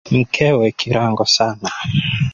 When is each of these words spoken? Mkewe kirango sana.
Mkewe 0.11 0.71
kirango 0.79 1.25
sana. 1.25 1.69